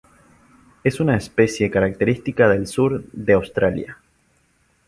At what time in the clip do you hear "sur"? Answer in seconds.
2.65-3.03